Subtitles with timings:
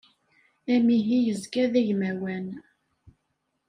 [0.73, 2.47] Amihi yezga d agmawan.